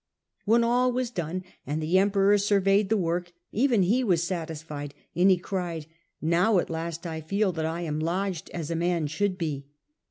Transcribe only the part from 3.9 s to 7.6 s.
was satisfied, and he cried, ^ Now at least 1 feel